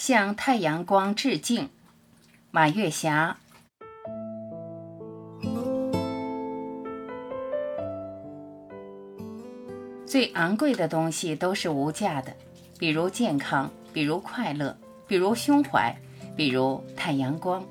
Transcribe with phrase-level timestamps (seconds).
[0.00, 1.68] 向太阳光致敬，
[2.50, 3.36] 马月霞。
[10.06, 12.34] 最昂贵的东西都是无价的，
[12.78, 14.74] 比如健康，比如快乐，
[15.06, 15.94] 比如胸怀，
[16.34, 17.62] 比如太阳光。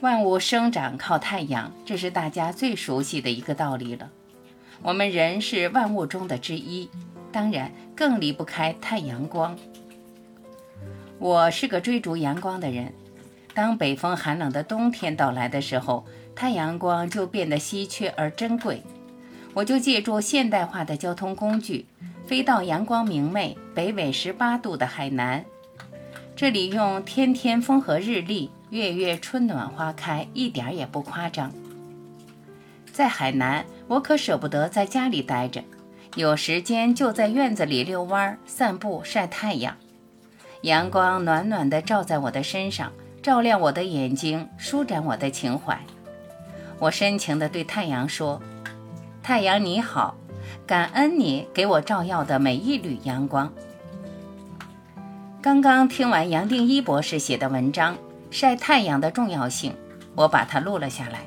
[0.00, 4.08] 万物生长靠太阳，这是大家最熟悉的一个道理了。
[4.80, 6.88] 我们人是万物中的之一，
[7.32, 9.58] 当然更离不开太阳光。
[11.22, 12.92] 我是个追逐阳光的人。
[13.54, 16.04] 当北风寒冷的冬天到来的时候，
[16.34, 18.82] 太阳光就变得稀缺而珍贵。
[19.54, 21.86] 我就借助现代化的交通工具，
[22.26, 25.44] 飞到阳光明媚、北纬十八度的海南。
[26.34, 31.52] 这里用天天风和日丽，月月春暖花开，一点也不夸张。
[32.92, 35.62] 在海南，我可舍不得在家里待着，
[36.16, 39.76] 有时间就在院子里遛弯、散步、晒太阳。
[40.62, 45.76] 阳光暖暖地照在我的身上，照亮我的眼睛，舒展我的情怀。
[46.78, 48.40] 我深情地对太阳说
[49.24, 50.14] ：“太阳你好，
[50.64, 53.52] 感恩你给我照耀的每一缕阳光。”
[55.42, 57.94] 刚刚听完杨定一博士写的文章
[58.30, 59.72] 《晒太阳的重要性》，
[60.14, 61.26] 我把它录了下来。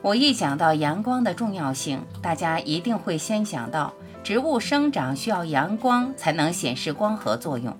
[0.00, 3.92] 我一讲到阳光的重要性，大家一定会先想到。
[4.22, 7.76] 植物生长需要阳光才能显示光合作用。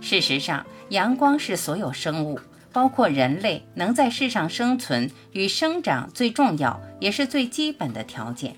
[0.00, 2.38] 事实上，阳光是所有生物，
[2.72, 8.54] 包括人类，能在世上生存与生长最重要也是最基本的条件。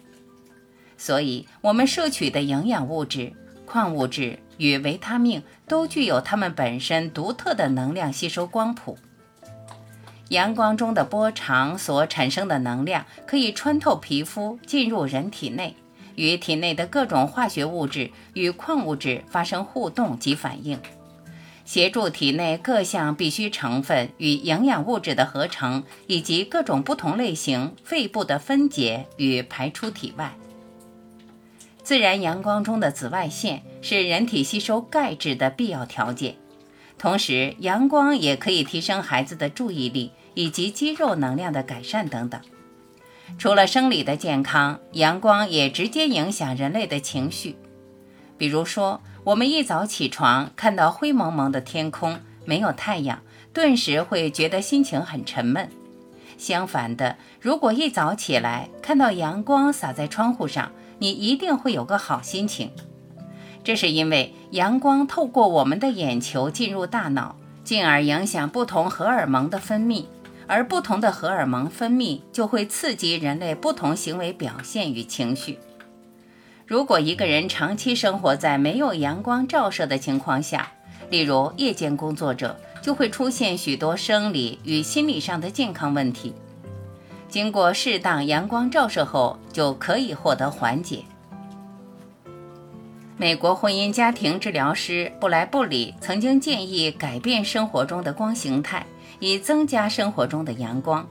[0.96, 3.32] 所以，我们摄取的营养物质、
[3.64, 8.98] 矿物质与维他命都具有它们本身独特的能量吸收光谱。
[10.30, 15.76] 阳光中的波长所产生的能量可以穿透皮肤进入人体内。
[16.18, 20.80] 与体内的各种化学物质与矿物质发生互动及反应，
[21.64, 30.34] 协助体内各项必需成分与营养物质的合成，以及各种不同类型肺部的分解与排出体外。
[31.84, 36.34] 自然阳光中的紫外线是人体吸收钙质的必要条件，
[36.98, 42.40] 同时阳光也可以提升孩子的注意力以及肌肉能量的改善等等。
[43.36, 47.56] 除了生理的健康，阳光也直接影响人类的情绪。
[48.36, 53.20] 比如说，我们一早起床看到灰蒙蒙的天空，没有太阳，
[53.52, 55.68] 顿时会觉得心情很沉闷。
[56.38, 62.70] 相反的，如果一早起来看到阳光洒在窗户上，你一定会有个好心情。
[63.64, 70.04] 这是因为阳光透过我们的眼球进入大脑，进而影响不同荷尔蒙的分泌。
[70.48, 75.58] 而不同的荷尔蒙分泌就会刺激人类不同行为表现与情绪。
[76.66, 80.72] 如果一个人长期生活在没有阳光照射的情况下，
[81.10, 86.34] 例如夜间工作者，就会出现许多生理与心理上的健康问题。
[87.28, 91.04] 经过适当阳光照射后，就可以获得缓解。
[93.16, 98.86] 美国婚姻家庭治疗师布莱布里曾经建议改变生活中的光形态。
[99.20, 101.08] 以增加生活中的阳光，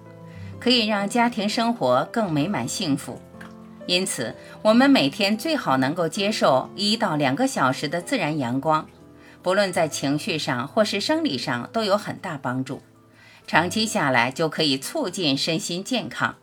[0.59, 3.22] 可以让家庭生活更美满幸福。
[3.85, 8.85] 因此，我们每天最好能够接受一到两个小时的自然阳光，
[9.41, 12.81] 不论在情绪上或是生理上都有很大帮助。
[13.45, 16.35] 长期下来，就可以促进身心健康。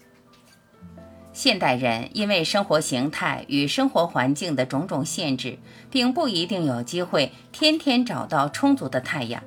[1.34, 5.58] 现代人因为生活形态与生活环境的种种限制，
[5.90, 9.42] 并不一定有机会天天找到充足的太阳。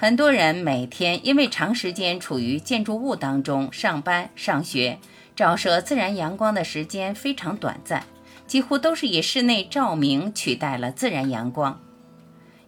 [0.00, 4.98] 很多人每天因为长时间处于建筑物当中上班、上学，
[5.36, 8.04] 照射自然阳光的时间非常短暂，
[8.46, 11.78] 几乎都是以室内照明取代了自然阳光。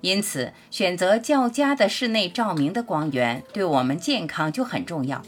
[0.02, 5.22] 因此，选择较佳的室内照明的光源对我们健康就很重要。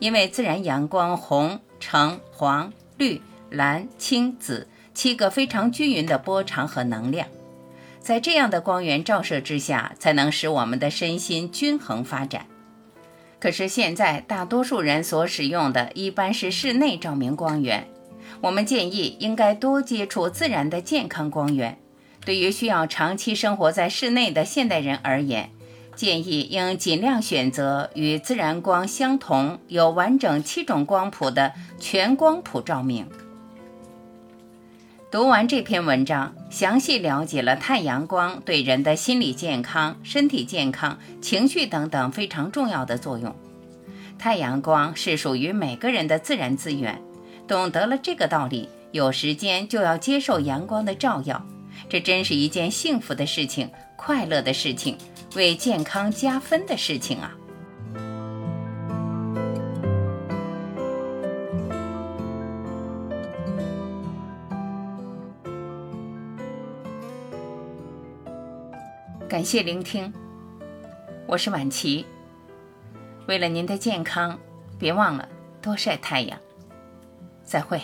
[0.00, 7.26] 因为自然阳光红、橙、黄、绿、蓝、青、紫七个非常均匀的波长和能量。
[8.00, 12.46] 在这样的光源照射之下，才能使我们的身心均衡发展。
[13.38, 17.86] 可是现在大多数人所使用的一般是室内照明光源，
[18.40, 21.78] 我们建议应该多接触自然的健康光源。
[22.24, 25.50] 对于需要长期生活在室内的现代人而言，
[25.94, 33.06] 建议应尽量选择与自然光相同、有完整七种光谱的全光谱照明。
[35.10, 43.34] 读完这篇文章，详细了解了太阳光对人的心理健康、身体健康、情绪等等非常重要的作用。
[44.18, 47.00] 太阳光是属于每个人的自然资源，
[47.46, 51.42] 懂得了这个道理，有时间就要接受阳光的照耀，
[51.88, 54.94] 这真是一件幸福的事情，快乐的事情，
[55.34, 57.34] 为健康加分的事情啊！
[69.28, 70.10] 感谢聆听，
[71.26, 72.06] 我是婉琪。
[73.26, 74.38] 为了您的健康，
[74.78, 75.28] 别忘了
[75.60, 76.38] 多晒太阳。
[77.44, 77.78] 再会。